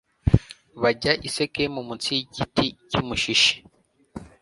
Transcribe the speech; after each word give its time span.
bajya 0.81 1.11
i 1.27 1.29
sikemu 1.35 1.79
mu 1.87 1.93
nsi 1.97 2.09
y'igiti 2.17 2.67
cy'umushishi 2.89 3.55